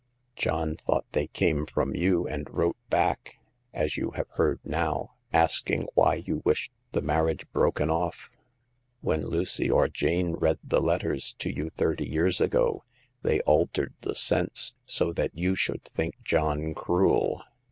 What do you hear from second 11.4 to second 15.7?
you thirty years ago, they altered the sense so that you